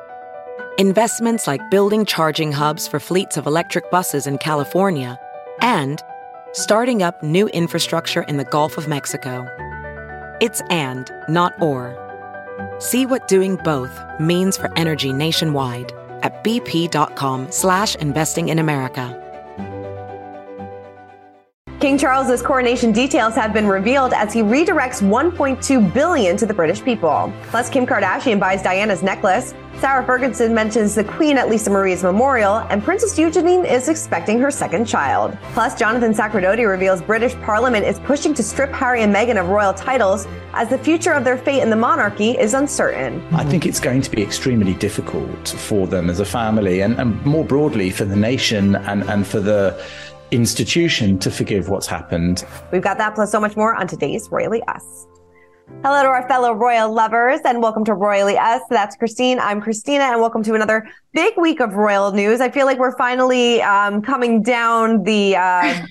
[0.77, 5.17] Investments like building charging hubs for fleets of electric buses in California
[5.61, 6.03] and
[6.51, 9.47] starting up new infrastructure in the Gulf of Mexico.
[10.41, 12.08] It's and, not or.
[12.79, 15.91] See what doing both means for energy nationwide
[16.21, 19.15] at bp.com slash investing in America.
[21.79, 26.83] King Charles's coronation details have been revealed as he redirects 1.2 billion to the British
[26.83, 27.31] people.
[27.43, 29.53] Plus, Kim Kardashian buys Diana's necklace.
[29.79, 34.51] Sarah Ferguson mentions the Queen at Lisa Marie's memorial, and Princess Eugenie is expecting her
[34.51, 35.37] second child.
[35.53, 39.73] Plus, Jonathan Sacerdoti reveals British Parliament is pushing to strip Harry and Meghan of royal
[39.73, 43.25] titles as the future of their fate in the monarchy is uncertain.
[43.33, 47.25] I think it's going to be extremely difficult for them as a family and, and
[47.25, 49.81] more broadly for the nation and, and for the
[50.31, 52.45] institution to forgive what's happened.
[52.73, 55.07] We've got that plus so much more on today's Royally Us.
[55.81, 58.61] Hello to our fellow royal lovers and welcome to Royally Us.
[58.69, 59.39] That's Christine.
[59.39, 62.41] I'm Christina and welcome to another big week of royal news.
[62.41, 65.85] I feel like we're finally um, coming down the uh,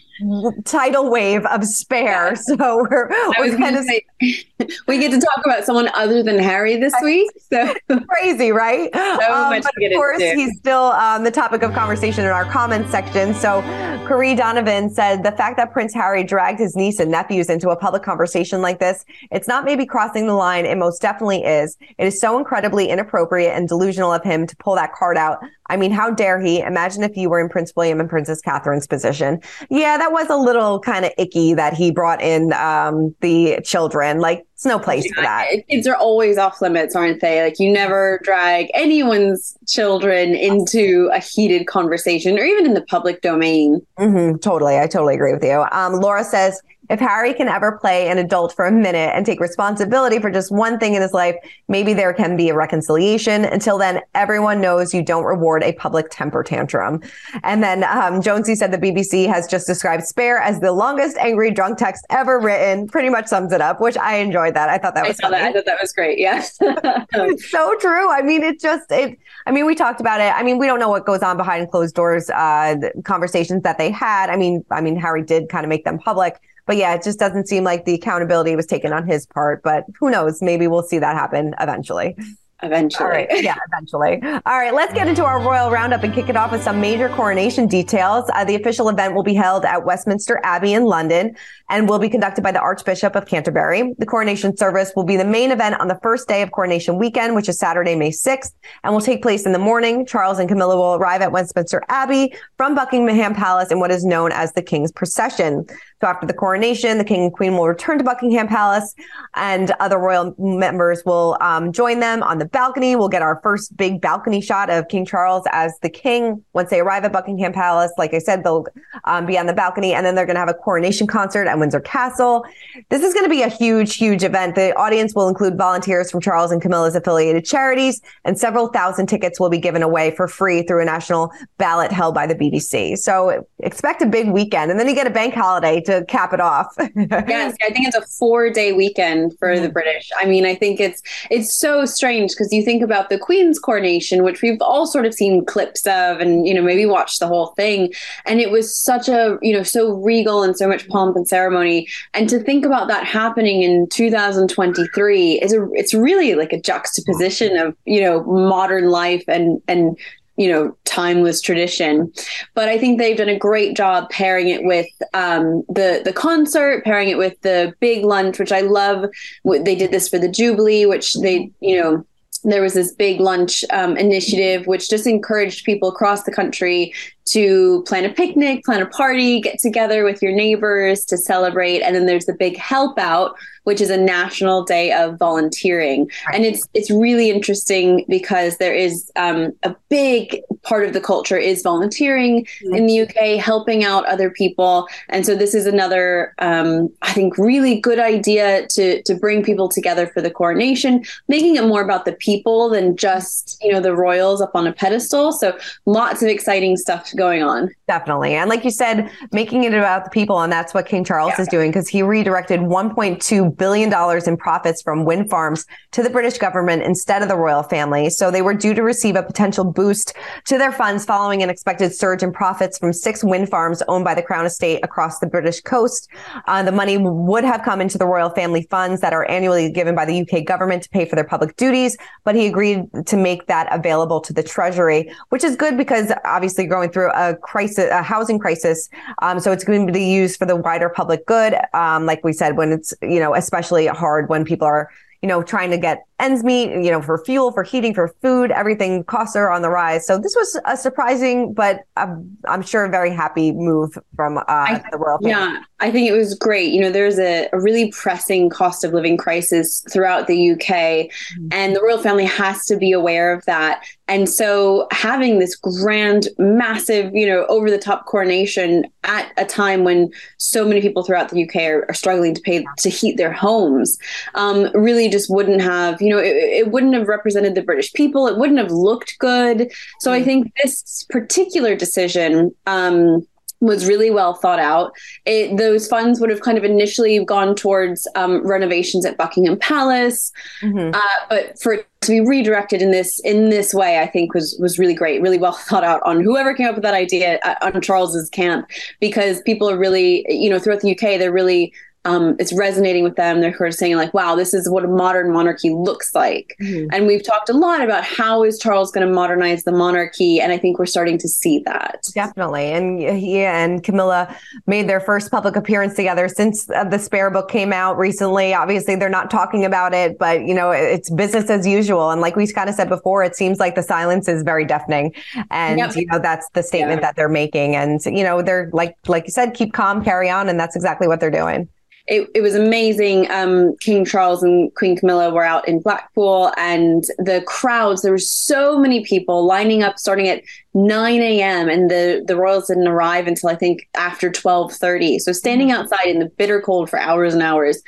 [0.65, 2.37] tidal wave of spare.
[2.37, 4.05] So we're, we're kind of say,
[4.89, 7.31] we get to talk about someone other than Harry this week.
[7.51, 7.75] So
[8.09, 8.91] crazy, right?
[8.95, 10.37] So um, but of course, into.
[10.37, 13.35] he's still um, the topic of conversation in our comments section.
[13.35, 13.63] So
[14.07, 17.77] Corey Donovan said the fact that Prince Harry dragged his niece and nephews into a
[17.77, 20.67] public conversation like this, it's not maybe crossing the line.
[20.67, 21.77] It most definitely is.
[21.99, 25.39] It is so incredibly inappropriate and delusional of him to pull that card out.
[25.71, 26.61] I mean, how dare he?
[26.61, 29.41] Imagine if you were in Prince William and Princess Catherine's position.
[29.71, 34.21] Yeah, that was a little kind of icky that he brought in um, the children.
[34.21, 35.47] Like, it's no place for that.
[35.71, 37.43] kids are always off limits, aren't they?
[37.45, 43.23] Like you never drag anyone's children into a heated conversation or even in the public
[43.23, 43.81] domain.
[43.99, 44.79] hmm totally.
[44.79, 45.65] I totally agree with you.
[45.71, 49.41] Um, Laura says, if Harry can ever play an adult for a minute and take
[49.41, 51.37] responsibility for just one thing in his life,
[51.69, 53.45] maybe there can be a reconciliation.
[53.45, 57.03] Until then, everyone knows you don't reward a public temper tantrum.
[57.43, 61.51] And then um, Jonesy said the BBC has just described Spare as the longest angry
[61.51, 62.89] drunk text ever written.
[62.89, 64.69] Pretty much sums it up, which I enjoyed that.
[64.69, 65.39] I thought that I was saw funny.
[65.39, 65.49] that.
[65.49, 66.19] I thought that was great.
[66.19, 66.57] Yes.
[66.61, 68.11] it's so true.
[68.11, 69.19] I mean, it just it.
[69.47, 70.33] I mean, we talked about it.
[70.35, 73.79] I mean, we don't know what goes on behind closed doors, uh, the conversations that
[73.79, 74.31] they had.
[74.31, 77.19] I mean, I mean, Harry did kind of make them public, but yeah, it just
[77.19, 79.63] doesn't seem like the accountability was taken on his part.
[79.63, 80.43] But who knows?
[80.43, 82.15] Maybe we'll see that happen eventually.
[82.63, 83.05] Eventually.
[83.05, 83.29] All right.
[83.43, 84.21] Yeah, eventually.
[84.23, 84.75] All right.
[84.75, 88.29] Let's get into our royal roundup and kick it off with some major coronation details.
[88.35, 91.37] Uh, the official event will be held at Westminster Abbey in London
[91.71, 93.95] and will be conducted by the Archbishop of Canterbury.
[93.99, 97.37] The coronation service will be the main event on the first day of coronation weekend,
[97.37, 98.53] which is Saturday, May 6th,
[98.83, 100.05] and will take place in the morning.
[100.05, 104.33] Charles and Camilla will arrive at Westminster Abbey from Buckingham Palace in what is known
[104.33, 105.65] as the King's Procession.
[106.01, 108.95] So after the coronation, the King and Queen will return to Buckingham Palace
[109.35, 112.95] and other royal members will um, join them on the balcony.
[112.95, 116.45] We'll get our first big balcony shot of King Charles as the king.
[116.53, 118.67] Once they arrive at Buckingham Palace, like I said, they'll
[119.05, 121.59] um, be on the balcony and then they're going to have a coronation concert at
[121.59, 122.45] Windsor Castle.
[122.91, 124.55] This is going to be a huge, huge event.
[124.55, 129.41] The audience will include volunteers from Charles and Camilla's affiliated charities and several thousand tickets
[129.41, 132.97] will be given away for free through a national ballot held by the BBC.
[132.99, 136.41] So expect a big weekend and then you get a bank holiday to cap it
[136.41, 136.75] off.
[136.79, 139.73] yes, I think it's a four day weekend for the mm-hmm.
[139.73, 140.11] British.
[140.17, 144.23] I mean, I think it's it's so strange because you think about the Queen's coronation,
[144.23, 147.49] which we've all sort of seen clips of and you know maybe watched the whole
[147.57, 147.93] thing,
[148.27, 151.89] and it was such a you know so regal and so much pomp and ceremony,
[152.13, 157.57] and to think about that happening in 2023 is a it's really like a juxtaposition
[157.57, 159.99] of you know modern life and and
[160.39, 162.11] you know timeless tradition.
[162.55, 166.85] But i think they've done a great job pairing it with um, the the concert
[166.85, 169.05] pairing it with the big lunch which i love.
[169.45, 172.07] They did this for the jubilee which they you know
[172.45, 176.95] there was this big lunch um, initiative which just encouraged people across the country
[177.33, 181.83] to plan a picnic, plan a party, get together with your neighbors to celebrate.
[181.83, 186.11] And then there's the big help out, which is a national day of volunteering.
[186.27, 186.37] Right.
[186.37, 191.37] And it's it's really interesting because there is um, a big part of the culture
[191.37, 192.75] is volunteering mm-hmm.
[192.75, 194.89] in the UK, helping out other people.
[195.09, 199.69] And so this is another, um, I think, really good idea to to bring people
[199.69, 203.95] together for the coronation, making it more about the people than just you know the
[203.95, 205.33] royals up on a pedestal.
[205.33, 207.69] So lots of exciting stuff going on.
[207.87, 208.35] Definitely.
[208.35, 210.41] And like you said, making it about the people.
[210.41, 211.43] And that's what King Charles yeah.
[211.43, 213.93] is doing because he redirected $1.2 billion
[214.27, 218.09] in profits from wind farms to the British government instead of the royal family.
[218.09, 220.15] So they were due to receive a potential boost
[220.47, 224.15] to their funds following an expected surge in profits from six wind farms owned by
[224.15, 226.09] the Crown Estate across the British coast.
[226.47, 229.95] Uh, the money would have come into the royal family funds that are annually given
[229.95, 233.47] by the UK government to pay for their public duties, but he agreed to make
[233.47, 238.03] that available to the Treasury, which is good because obviously going through a crisis, a
[238.03, 238.89] housing crisis.
[239.23, 241.55] Um, so it's going to be used for the wider public good.
[241.75, 244.91] Um, like we said, when it's, you know, especially hard when people are
[245.23, 248.51] you know, trying to get ends meet, you know, for fuel, for heating, for food,
[248.51, 250.07] everything costs are on the rise.
[250.07, 254.45] So this was a surprising, but I'm, I'm sure a very happy move from uh,
[254.49, 255.31] I, the royal family.
[255.31, 256.73] Yeah, I think it was great.
[256.73, 261.49] You know, there's a, a really pressing cost of living crisis throughout the UK, mm-hmm.
[261.53, 263.85] and the royal family has to be aware of that.
[264.09, 269.85] And so having this grand, massive, you know, over the top coronation at a time
[269.85, 273.33] when so many people throughout the UK are, are struggling to pay to heat their
[273.33, 273.99] homes
[274.35, 278.27] um, really just wouldn't have, you know, it, it, wouldn't have represented the British people.
[278.27, 279.73] It wouldn't have looked good.
[280.01, 280.25] So I mm.
[280.25, 283.27] think this particular decision, um,
[283.61, 284.93] was really well thought out.
[285.25, 290.31] It, those funds would have kind of initially gone towards um, renovations at Buckingham Palace,
[290.63, 290.95] mm-hmm.
[290.95, 294.57] uh, but for it to be redirected in this in this way, I think was
[294.61, 297.57] was really great, really well thought out on whoever came up with that idea uh,
[297.63, 298.69] on Charles's camp,
[299.01, 301.73] because people are really, you know, throughout the UK, they're really
[302.09, 303.41] um, it's resonating with them.
[303.41, 306.89] They're sort of saying like, "Wow, this is what a modern monarchy looks like." Mm-hmm.
[306.91, 310.51] And we've talked a lot about how is Charles going to modernize the monarchy, and
[310.51, 312.05] I think we're starting to see that.
[312.15, 314.35] Definitely, and he and Camilla
[314.67, 318.55] made their first public appearance together since uh, the Spare book came out recently.
[318.55, 322.11] Obviously, they're not talking about it, but you know, it's business as usual.
[322.11, 325.15] And like we kind of said before, it seems like the silence is very deafening,
[325.51, 325.95] and yep.
[325.95, 327.09] you know that's the statement yeah.
[327.09, 327.77] that they're making.
[327.77, 331.07] And you know, they're like like you said, keep calm, carry on, and that's exactly
[331.07, 331.69] what they're doing
[332.09, 333.31] it, it was amazing.
[333.31, 338.03] Um, King Charles and Queen Camilla were out in Blackpool, and the crowds.
[338.03, 340.43] There were so many people lining up, starting at
[340.87, 341.69] 9 a.m.
[341.69, 345.19] and the the royals didn't arrive until I think after 12:30.
[345.19, 345.83] So standing mm-hmm.
[345.83, 347.83] outside in the bitter cold for hours and hours.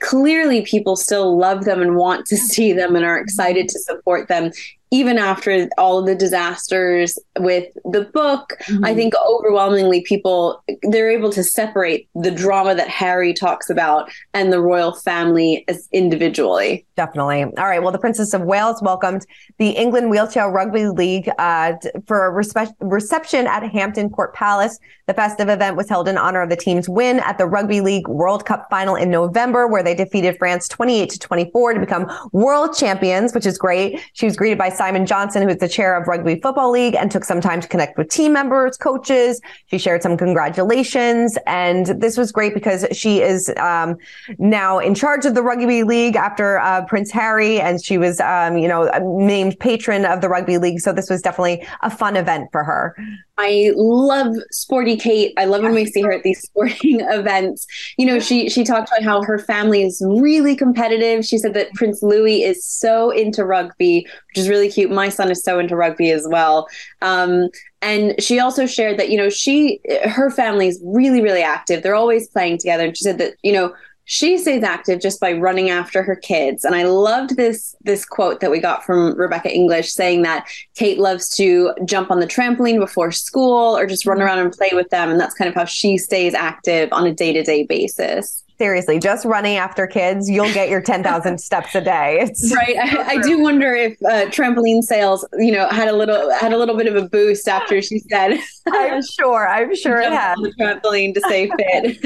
[0.00, 4.28] Clearly, people still love them and want to see them and are excited to support
[4.28, 4.52] them
[4.90, 8.84] even after all of the disasters with the book, mm-hmm.
[8.84, 14.52] I think overwhelmingly people they're able to separate the drama that Harry talks about and
[14.52, 16.86] the royal family as individually.
[16.96, 17.42] Definitely.
[17.42, 17.82] All right.
[17.82, 19.26] Well, the Princess of Wales welcomed
[19.58, 21.74] the England Wheelchair Rugby League uh,
[22.06, 24.78] for a respe- reception at Hampton Court Palace.
[25.06, 28.08] The festive event was held in honor of the team's win at the Rugby League
[28.08, 32.76] World Cup final in November, where they defeated France 28 to 24 to become world
[32.76, 34.00] champions, which is great.
[34.14, 37.10] She was greeted by Simon Johnson, who is the chair of Rugby Football League, and
[37.10, 39.40] took some time to connect with team members, coaches.
[39.66, 41.38] She shared some congratulations.
[41.46, 43.96] And this was great because she is um,
[44.38, 48.56] now in charge of the Rugby League after uh, Prince Harry, and she was, um,
[48.58, 50.80] you know, named patron of the Rugby League.
[50.80, 52.96] So this was definitely a fun event for her.
[53.38, 55.32] I love Sporty Kate.
[55.36, 57.66] I love when we see her at these sporting events.
[57.98, 61.24] You know, she she talked about how her family is really competitive.
[61.24, 64.90] She said that Prince Louis is so into rugby, which is really cute.
[64.90, 66.66] My son is so into rugby as well.
[67.02, 67.48] Um,
[67.82, 71.82] and she also shared that you know she her family is really really active.
[71.82, 72.84] They're always playing together.
[72.84, 73.74] And she said that you know
[74.06, 76.64] she stays active just by running after her kids.
[76.64, 80.98] And i loved this this quote that we got from rebecca english saying that kate
[80.98, 84.26] loves to jump on the trampoline before school or just run mm-hmm.
[84.26, 85.10] around and play with them.
[85.10, 89.56] And that's kind of how she stays active on a day-to-day basis seriously, just running
[89.56, 92.18] after kids, you'll get your 10,000 steps a day.
[92.20, 92.76] It's right.
[92.76, 96.58] I, I, do wonder if uh, trampoline sales, you know, had a little had a
[96.58, 98.38] little bit of a boost after she said.
[98.68, 99.48] I'm sure.
[99.48, 100.36] I'm sure it had.
[100.36, 101.98] The trampoline to stay fit.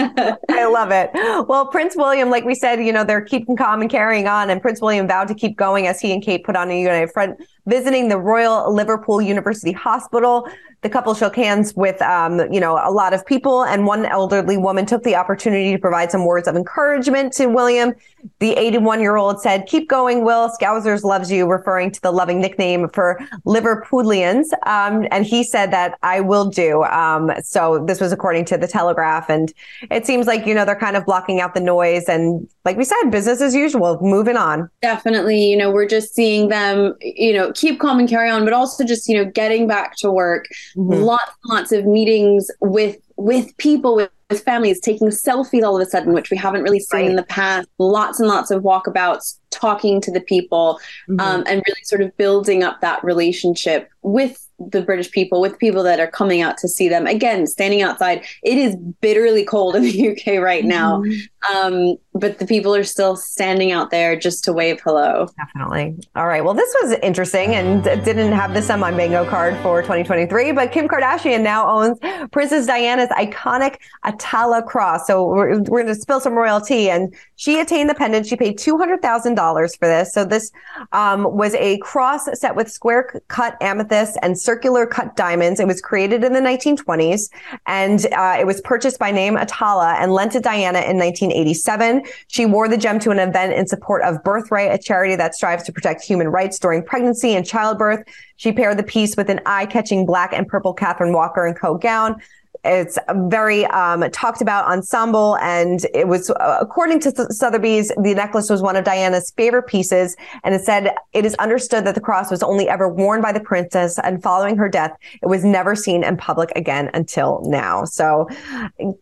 [0.50, 1.10] I love it.
[1.48, 4.60] Well, Prince William, like we said, you know, they're keeping calm and carrying on, and
[4.60, 7.40] Prince William vowed to keep going as he and Kate put on a united front
[7.66, 10.48] visiting the Royal Liverpool University Hospital.
[10.82, 14.56] The couple shook hands with, um, you know, a lot of people, and one elderly
[14.56, 17.92] woman took the opportunity to provide some words of encouragement to William
[18.38, 20.50] The 81 year old said, Keep going, Will.
[20.50, 24.46] Scousers loves you, referring to the loving nickname for Liverpudlians.
[24.66, 26.82] Um, and he said that I will do.
[26.84, 29.28] Um, so this was according to the Telegraph.
[29.28, 29.52] And
[29.90, 32.04] it seems like, you know, they're kind of blocking out the noise.
[32.08, 34.70] And like we said, business as usual, moving on.
[34.80, 35.44] Definitely.
[35.44, 38.84] You know, we're just seeing them, you know, keep calm and carry on, but also
[38.84, 40.46] just, you know, getting back to work.
[40.76, 41.02] Mm-hmm.
[41.02, 45.90] Lots, lots of meetings with with people with with families taking selfies all of a
[45.90, 47.10] sudden, which we haven't really seen right.
[47.10, 47.68] in the past.
[47.78, 50.78] Lots and lots of walkabouts, talking to the people,
[51.08, 51.20] mm-hmm.
[51.20, 55.82] um, and really sort of building up that relationship with the British people, with people
[55.82, 57.06] that are coming out to see them.
[57.06, 58.24] Again, standing outside.
[58.42, 61.00] It is bitterly cold in the UK right now.
[61.00, 61.20] Mm-hmm.
[61.48, 65.28] Um, but the people are still standing out there just to wave hello.
[65.36, 65.96] Definitely.
[66.16, 66.44] All right.
[66.44, 70.72] Well, this was interesting and didn't have this on my bingo card for 2023, but
[70.72, 71.98] Kim Kardashian now owns
[72.30, 75.06] Princess Diana's iconic Attallah cross.
[75.06, 78.26] So we're, we're going to spill some royalty and she attained the pendant.
[78.26, 80.12] She paid $200,000 for this.
[80.12, 80.50] So this
[80.92, 85.60] um, was a cross set with square cut amethyst and circular cut diamonds.
[85.60, 87.30] It was created in the 1920s
[87.66, 90.96] and uh, it was purchased by Naim Attallah and lent to Diana in
[91.30, 92.02] 1987.
[92.28, 95.64] She wore the gem to an event in support of Birthright, a charity that strives
[95.64, 98.04] to protect human rights during pregnancy and childbirth.
[98.36, 102.20] She paired the piece with an eye-catching black and purple Catherine Walker and Co gown.
[102.64, 108.14] It's a very um, talked about ensemble, and it was, uh, according to Sotheby's, the
[108.14, 110.16] necklace was one of Diana's favorite pieces.
[110.44, 113.40] And it said it is understood that the cross was only ever worn by the
[113.40, 117.84] princess, and following her death, it was never seen in public again until now.
[117.84, 118.28] So,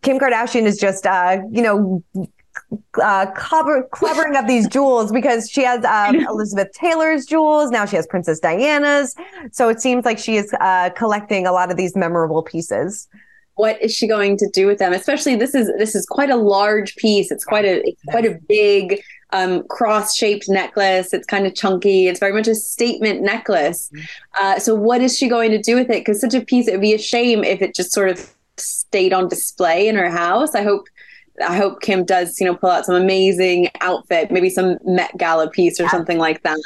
[0.01, 2.03] Kim Kardashian is just, uh, you know,
[3.01, 7.71] uh, cover, covering up these jewels because she has um, Elizabeth Taylor's jewels.
[7.71, 9.15] Now she has Princess Diana's.
[9.51, 13.07] So it seems like she is uh, collecting a lot of these memorable pieces.
[13.59, 14.93] What is she going to do with them?
[14.93, 17.29] Especially this is this is quite a large piece.
[17.29, 19.01] It's quite a it's quite a big
[19.31, 21.13] um, cross shaped necklace.
[21.13, 22.07] It's kind of chunky.
[22.07, 23.89] It's very much a statement necklace.
[23.93, 24.05] Mm-hmm.
[24.41, 26.05] Uh, so what is she going to do with it?
[26.05, 29.11] Because such a piece, it would be a shame if it just sort of stayed
[29.11, 30.55] on display in her house.
[30.55, 30.87] I hope
[31.45, 35.49] I hope Kim does, you know, pull out some amazing outfit, maybe some Met Gala
[35.49, 35.91] piece or yeah.
[35.91, 36.59] something like that.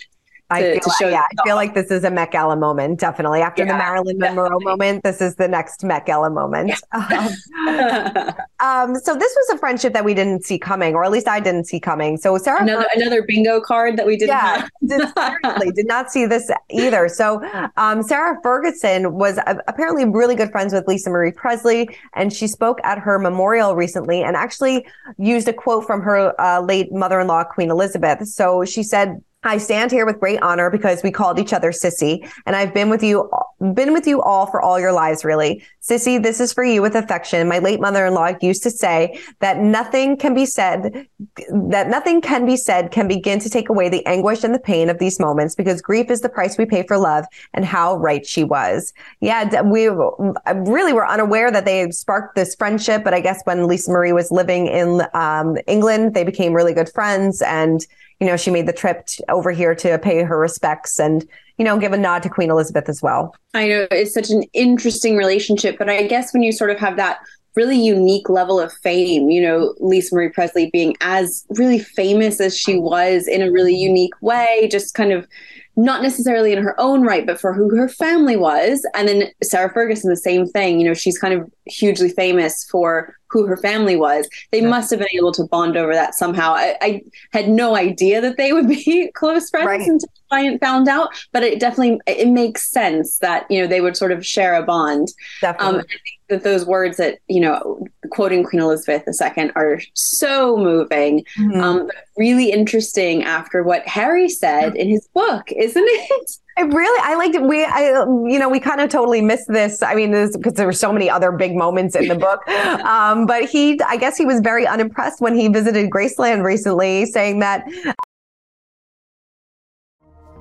[0.49, 3.41] I feel, to show yeah, I feel like this is a Met Gala moment, definitely.
[3.41, 4.65] After yeah, the Marilyn Monroe definitely.
[4.65, 6.73] moment, this is the next Met Gala moment.
[6.91, 7.33] Yeah.
[7.63, 11.27] Um, um, so this was a friendship that we didn't see coming, or at least
[11.27, 12.17] I didn't see coming.
[12.17, 14.29] So Sarah, another, another bingo card that we didn't.
[14.29, 17.07] Yeah, did, seriously, did not see this either.
[17.07, 17.41] So
[17.77, 22.47] um, Sarah Ferguson was uh, apparently really good friends with Lisa Marie Presley, and she
[22.47, 24.85] spoke at her memorial recently, and actually
[25.17, 28.27] used a quote from her uh, late mother-in-law, Queen Elizabeth.
[28.27, 32.29] So she said I stand here with great honor because we called each other sissy,
[32.45, 33.29] and I've been with you,
[33.73, 35.63] been with you all for all your lives, really.
[35.81, 37.47] Sissy, this is for you with affection.
[37.47, 41.07] My late mother-in-law used to say that nothing can be said,
[41.51, 44.89] that nothing can be said can begin to take away the anguish and the pain
[44.89, 48.25] of these moments because grief is the price we pay for love and how right
[48.25, 48.93] she was.
[49.19, 53.91] Yeah, we really were unaware that they sparked this friendship, but I guess when Lisa
[53.91, 57.85] Marie was living in um, England, they became really good friends and
[58.19, 61.27] you know, she made the trip over here to pay her respects and,
[61.57, 63.35] you know, give a nod to Queen Elizabeth as well.
[63.53, 66.97] I know it's such an interesting relationship, but I guess when you sort of have
[66.97, 67.19] that
[67.55, 72.57] really unique level of fame, you know, Lisa Marie Presley being as really famous as
[72.57, 75.27] she was in a really unique way, just kind of
[75.75, 78.85] not necessarily in her own right, but for who her family was.
[78.93, 80.79] And then Sarah Ferguson, the same thing.
[80.79, 84.29] You know, she's kind of hugely famous for who her family was.
[84.51, 84.69] They yeah.
[84.69, 86.53] must have been able to bond over that somehow.
[86.53, 87.01] I, I
[87.31, 89.87] had no idea that they would be close friends right.
[89.87, 93.97] until I found out, but it definitely it makes sense that you know they would
[93.97, 95.07] sort of share a bond.
[95.41, 95.79] Definitely.
[95.79, 95.85] Um,
[96.29, 101.61] that those words that you know quoting queen elizabeth ii are so moving mm-hmm.
[101.61, 107.15] um, really interesting after what harry said in his book isn't it I really, I
[107.15, 107.41] liked it.
[107.41, 109.81] We, I, you know, we kind of totally missed this.
[109.81, 112.41] I mean, because there were so many other big moments in the book.
[112.83, 117.39] Um, but he, I guess he was very unimpressed when he visited Graceland recently, saying
[117.39, 117.65] that.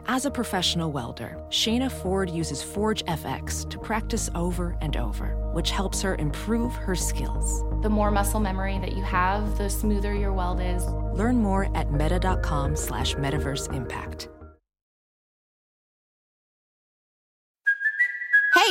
[0.07, 5.71] As a professional welder, Shayna Ford uses Forge FX to practice over and over, which
[5.71, 7.65] helps her improve her skills.
[7.83, 10.85] The more muscle memory that you have, the smoother your weld is.
[11.15, 14.29] Learn more at meta.com slash metaverse impact.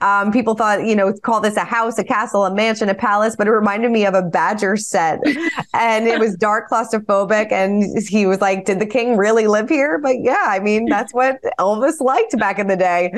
[0.00, 3.36] Um, people thought, you know, call this a house, a castle, a mansion, a palace,
[3.36, 5.20] but it reminded me of a Badger set.
[5.74, 7.52] and it was dark, claustrophobic.
[7.52, 9.98] And he was like, Did the king really live here?
[9.98, 13.10] But yeah, I mean, that's what Elvis liked back in the day.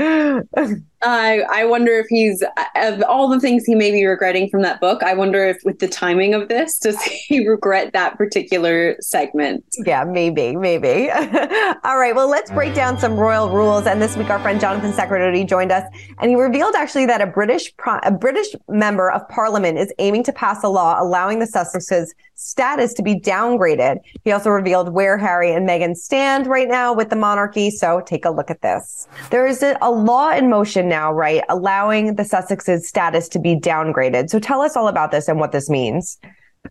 [1.02, 2.42] I I wonder if he's
[2.76, 5.02] of all the things he may be regretting from that book.
[5.02, 9.64] I wonder if with the timing of this, does he regret that particular segment?
[9.86, 11.10] Yeah, maybe, maybe.
[11.84, 13.86] all right, well, let's break down some royal rules.
[13.86, 15.84] And this week, our friend Jonathan Sacerdoti joined us,
[16.18, 20.32] and he revealed actually that a British a British member of Parliament is aiming to
[20.32, 23.98] pass a law allowing the Sussexes status to be downgraded.
[24.24, 27.70] He also revealed where Harry and Meghan stand right now with the monarchy.
[27.70, 29.08] So take a look at this.
[29.30, 33.54] There is a, a law in motion now, right, allowing the Sussexes status to be
[33.56, 34.30] downgraded.
[34.30, 36.18] So tell us all about this and what this means.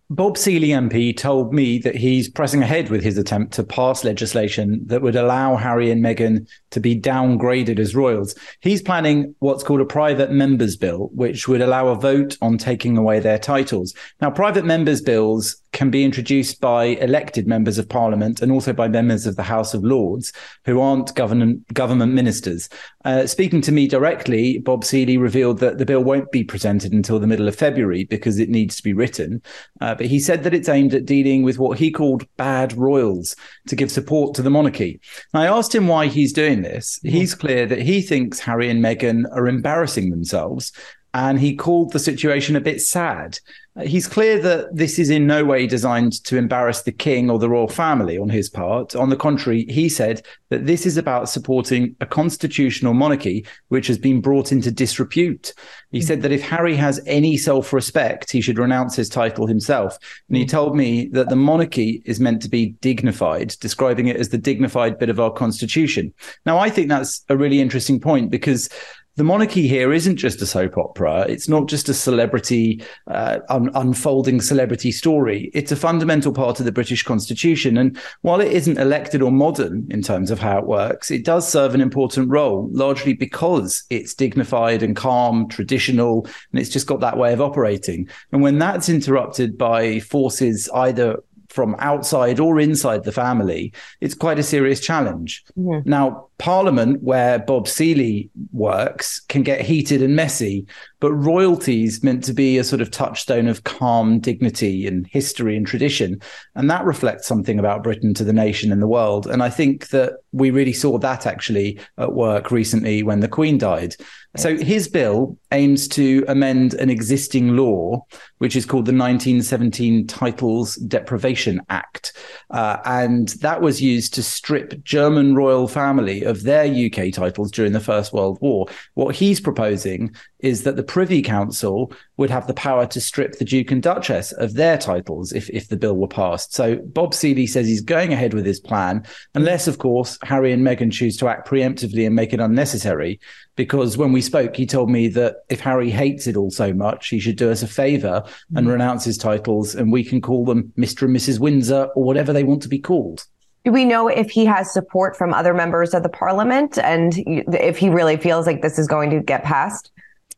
[0.10, 4.82] Bob Seely MP told me that he's pressing ahead with his attempt to pass legislation
[4.86, 8.36] that would allow Harry and Meghan to be downgraded as royals.
[8.62, 12.98] He's planning what's called a private members bill, which would allow a vote on taking
[12.98, 13.94] away their titles.
[14.22, 18.88] Now, private members bills can be introduced by elected members of parliament and also by
[18.88, 20.34] members of the House of Lords
[20.66, 22.68] who aren't government government ministers.
[23.06, 27.20] Uh, speaking to me directly, Bob Seely revealed that the bill won't be presented until
[27.20, 29.40] the middle of February because it needs to be written.
[29.80, 33.36] Uh, but he said that it's aimed at dealing with what he called bad royals
[33.68, 35.00] to give support to the monarchy.
[35.36, 36.98] I asked him why he's doing this.
[36.98, 37.16] Mm-hmm.
[37.16, 40.72] He's clear that he thinks Harry and Meghan are embarrassing themselves
[41.18, 43.40] and he called the situation a bit sad.
[43.84, 47.50] He's clear that this is in no way designed to embarrass the king or the
[47.50, 48.96] royal family on his part.
[48.96, 53.98] On the contrary, he said that this is about supporting a constitutional monarchy which has
[53.98, 55.54] been brought into disrepute.
[55.92, 59.98] He said that if Harry has any self respect, he should renounce his title himself.
[60.28, 64.30] And he told me that the monarchy is meant to be dignified, describing it as
[64.30, 66.14] the dignified bit of our constitution.
[66.46, 68.70] Now, I think that's a really interesting point because
[69.18, 71.26] the monarchy here isn't just a soap opera.
[71.28, 75.50] It's not just a celebrity, uh, un- unfolding celebrity story.
[75.56, 77.78] It's a fundamental part of the British Constitution.
[77.78, 81.52] And while it isn't elected or modern in terms of how it works, it does
[81.52, 87.00] serve an important role, largely because it's dignified and calm, traditional, and it's just got
[87.00, 88.08] that way of operating.
[88.32, 94.38] And when that's interrupted by forces either from outside or inside the family, it's quite
[94.38, 95.44] a serious challenge.
[95.58, 95.90] Mm-hmm.
[95.90, 100.68] Now, Parliament, where Bob Seely works, can get heated and messy,
[101.00, 105.58] but royalty is meant to be a sort of touchstone of calm dignity and history
[105.58, 106.22] and tradition.
[106.56, 109.28] And that reflects something about Britain to the nation and the world.
[109.28, 113.58] And I think that we really saw that actually at work recently when the Queen
[113.58, 113.96] died.
[114.36, 118.06] So his bill aims to amend an existing law,
[118.38, 122.14] which is called the 1917 Titles Deprivation Act.
[122.52, 127.72] Uh, and that was used to strip German royal family of their UK titles during
[127.72, 128.68] the First World War.
[128.94, 133.46] What he's proposing is that the Privy Council would have the power to strip the
[133.46, 136.54] Duke and Duchess of their titles if, if the bill were passed.
[136.54, 140.66] So Bob Seely says he's going ahead with his plan, unless, of course, Harry and
[140.66, 143.20] Meghan choose to act preemptively and make it unnecessary.
[143.56, 147.08] Because when we spoke, he told me that if Harry hates it all so much,
[147.08, 148.24] he should do us a favor
[148.56, 148.72] and mm.
[148.72, 151.04] renounce his titles, and we can call them Mr.
[151.04, 151.40] and Mrs.
[151.40, 153.26] Windsor or whatever they want to be called.
[153.66, 157.78] Do we know if he has support from other members of the parliament and if
[157.78, 159.92] he really feels like this is going to get passed?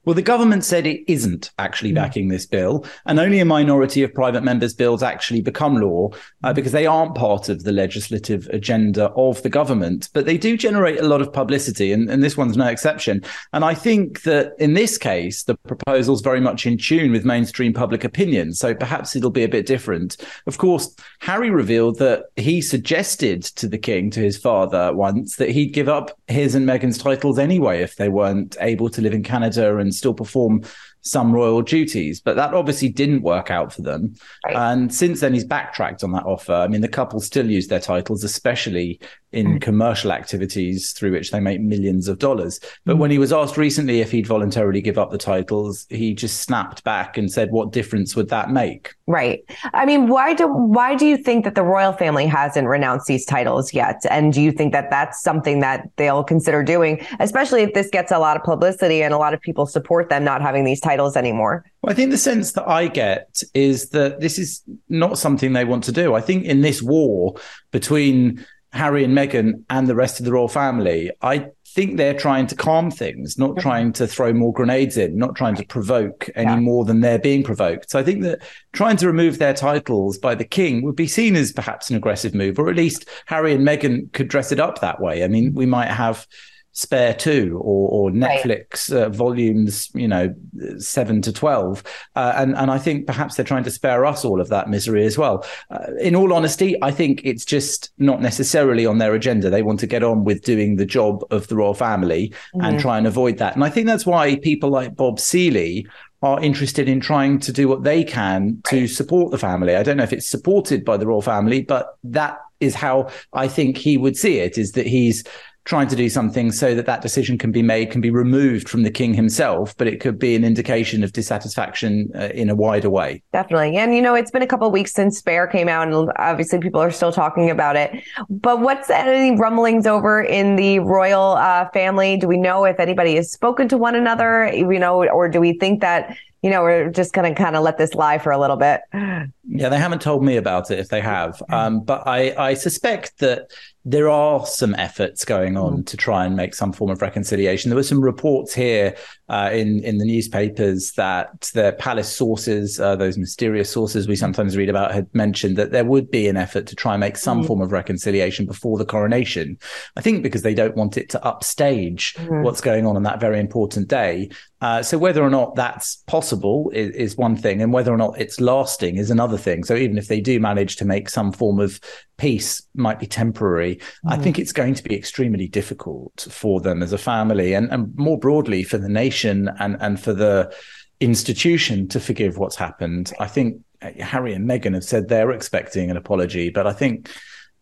[0.09, 1.97] Well, the government said it isn't actually hmm.
[1.97, 6.09] backing this bill, and only a minority of private members' bills actually become law
[6.43, 10.09] uh, because they aren't part of the legislative agenda of the government.
[10.15, 13.23] But they do generate a lot of publicity, and, and this one's no exception.
[13.53, 17.71] And I think that in this case, the proposal's very much in tune with mainstream
[17.71, 18.55] public opinion.
[18.55, 20.17] So perhaps it'll be a bit different.
[20.47, 25.51] Of course, Harry revealed that he suggested to the king, to his father once, that
[25.51, 29.21] he'd give up his and Meghan's titles anyway if they weren't able to live in
[29.21, 30.63] Canada and still perform
[31.01, 32.19] some royal duties.
[32.19, 34.15] But that obviously didn't work out for them.
[34.45, 34.55] Right.
[34.55, 36.53] And since then, he's backtracked on that offer.
[36.53, 38.99] I mean, the couple still use their titles, especially
[39.31, 39.61] in mm.
[39.61, 42.59] commercial activities through which they make millions of dollars.
[42.85, 42.99] But mm.
[42.99, 46.83] when he was asked recently if he'd voluntarily give up the titles, he just snapped
[46.83, 49.43] back and said, "What difference would that make?" Right.
[49.73, 53.25] I mean, why do why do you think that the royal family hasn't renounced these
[53.25, 54.01] titles yet?
[54.09, 58.11] And do you think that that's something that they'll consider doing, especially if this gets
[58.11, 61.15] a lot of publicity and a lot of people support them not having these titles
[61.15, 61.65] anymore?
[61.81, 65.65] Well, I think the sense that I get is that this is not something they
[65.65, 66.13] want to do.
[66.13, 67.35] I think in this war
[67.71, 72.47] between Harry and Meghan and the rest of the royal family, I think they're trying
[72.47, 76.51] to calm things, not trying to throw more grenades in, not trying to provoke any
[76.51, 76.59] yeah.
[76.59, 77.89] more than they're being provoked.
[77.89, 81.35] So I think that trying to remove their titles by the king would be seen
[81.35, 84.81] as perhaps an aggressive move, or at least Harry and Meghan could dress it up
[84.81, 85.23] that way.
[85.23, 86.27] I mean, we might have
[86.71, 89.03] Spare Two or, or Netflix right.
[89.03, 90.33] uh, volumes, you know,
[90.77, 91.83] seven to twelve,
[92.15, 95.05] uh, and and I think perhaps they're trying to spare us all of that misery
[95.05, 95.45] as well.
[95.69, 99.49] Uh, in all honesty, I think it's just not necessarily on their agenda.
[99.49, 102.61] They want to get on with doing the job of the royal family mm-hmm.
[102.61, 103.55] and try and avoid that.
[103.55, 105.87] And I think that's why people like Bob Seely
[106.21, 109.75] are interested in trying to do what they can to support the family.
[109.75, 113.47] I don't know if it's supported by the royal family, but that is how I
[113.47, 115.23] think he would see it is that he's
[115.65, 118.83] trying to do something so that that decision can be made, can be removed from
[118.83, 122.89] the king himself, but it could be an indication of dissatisfaction uh, in a wider
[122.89, 123.21] way.
[123.33, 123.77] Definitely.
[123.77, 126.81] And, you know, it's been a couple weeks since Spare came out, and obviously people
[126.81, 128.03] are still talking about it.
[128.29, 132.17] But what's any rumblings over in the royal uh, family?
[132.17, 135.53] Do we know if anybody has spoken to one another, you know, or do we
[135.53, 138.39] think that you know, we're just going to kind of let this lie for a
[138.39, 138.81] little bit.
[138.93, 141.41] Yeah, they haven't told me about it if they have.
[141.49, 143.51] Um, but I, I suspect that
[143.85, 145.85] there are some efforts going on mm.
[145.85, 147.69] to try and make some form of reconciliation.
[147.69, 148.95] There were some reports here
[149.29, 154.57] uh, in in the newspapers that the palace sources, uh, those mysterious sources we sometimes
[154.57, 157.43] read about, had mentioned that there would be an effort to try and make some
[157.43, 157.47] mm.
[157.47, 159.57] form of reconciliation before the coronation.
[159.95, 162.43] I think because they don't want it to upstage mm.
[162.43, 164.29] what's going on on that very important day.
[164.61, 168.19] Uh, so whether or not that's possible is, is, one thing, and whether or not
[168.19, 169.63] it's lasting is another thing.
[169.63, 171.79] So even if they do manage to make some form of
[172.19, 173.77] peace, might be temporary.
[174.05, 174.11] Mm.
[174.11, 177.95] I think it's going to be extremely difficult for them as a family, and, and
[177.97, 180.53] more broadly for the nation and and for the
[180.99, 183.13] institution to forgive what's happened.
[183.19, 187.09] I think Harry and Meghan have said they're expecting an apology, but I think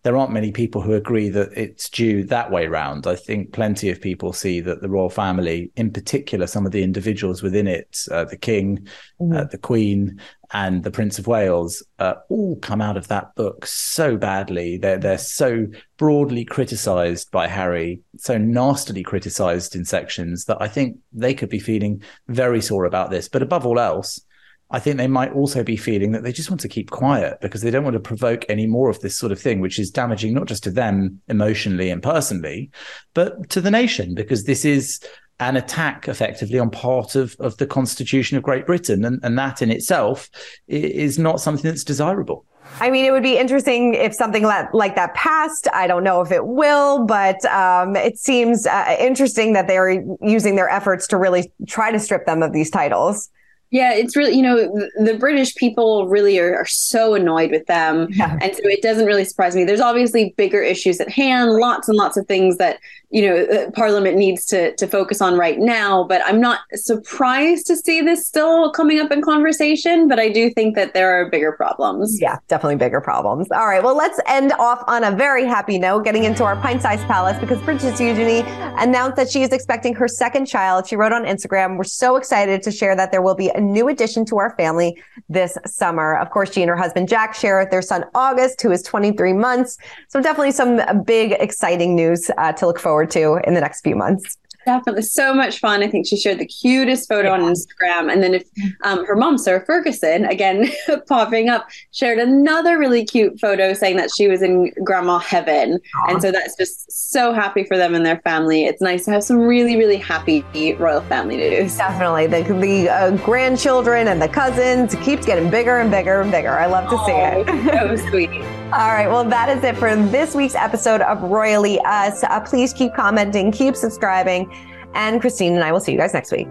[0.03, 3.07] there aren't many people who agree that it's due that way round.
[3.07, 6.83] I think plenty of people see that the royal family, in particular, some of the
[6.83, 8.87] individuals within it, uh, the king,
[9.19, 9.35] mm-hmm.
[9.35, 10.21] uh, the queen,
[10.53, 14.77] and the Prince of Wales, uh, all come out of that book so badly.
[14.77, 20.97] They're they're so broadly criticised by Harry, so nastily criticised in sections that I think
[21.11, 23.27] they could be feeling very sore about this.
[23.27, 24.21] But above all else,
[24.69, 27.61] I think they might also be feeling that they just want to keep quiet because
[27.61, 30.33] they don't want to provoke any more of this sort of thing, which is damaging
[30.33, 32.69] not just to them emotionally and personally,
[33.13, 34.99] but to the nation, because this is
[35.39, 39.05] an attack effectively on part of, of the constitution of Great Britain.
[39.05, 40.29] And, and that in itself
[40.67, 42.43] is not something that's desirable.
[42.81, 45.69] I mean, it would be interesting if something like that passed.
[45.73, 50.57] I don't know if it will, but um, it seems uh, interesting that they're using
[50.57, 53.29] their efforts to really try to strip them of these titles.
[53.69, 54.55] Yeah, it's really, you know,
[55.03, 58.07] the British people really are, are so annoyed with them.
[58.11, 58.37] Yeah.
[58.41, 59.65] And so it doesn't really surprise me.
[59.65, 63.71] There's obviously bigger issues at hand, lots and lots of things that you know uh,
[63.71, 68.27] parliament needs to to focus on right now but i'm not surprised to see this
[68.27, 72.37] still coming up in conversation but i do think that there are bigger problems yeah
[72.49, 76.25] definitely bigger problems all right well let's end off on a very happy note getting
[76.25, 78.41] into our pint-sized palace because princess eugenie
[78.77, 82.61] announced that she is expecting her second child she wrote on instagram we're so excited
[82.61, 86.29] to share that there will be a new addition to our family this summer of
[86.29, 90.21] course she and her husband jack share their son august who is 23 months so
[90.21, 93.95] definitely some big exciting news uh, to look forward forward to in the next few
[93.95, 94.37] months.
[94.67, 95.81] Definitely so much fun.
[95.81, 97.41] I think she shared the cutest photo yeah.
[97.41, 98.11] on Instagram.
[98.11, 98.43] And then if
[98.83, 100.69] um, her mom, Sarah Ferguson, again
[101.07, 105.79] popping up, shared another really cute photo saying that she was in grandma heaven.
[105.95, 106.11] Aww.
[106.11, 108.65] And so that's just so happy for them and their family.
[108.65, 110.43] It's nice to have some really, really happy
[110.75, 111.77] royal family news.
[111.77, 112.27] Definitely.
[112.27, 116.51] The, the uh, grandchildren and the cousins keeps getting bigger and bigger and bigger.
[116.51, 117.99] I love to see it.
[117.99, 118.31] so sweet.
[118.73, 119.07] All right.
[119.07, 122.21] Well, that is it for this week's episode of Royally Us.
[122.25, 124.51] Uh, please keep commenting, keep subscribing.
[124.93, 126.47] And Christine and I will see you guys next week.